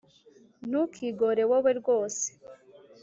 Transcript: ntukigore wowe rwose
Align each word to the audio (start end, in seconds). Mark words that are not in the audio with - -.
ntukigore 0.69 1.43
wowe 1.49 1.71
rwose 1.79 2.27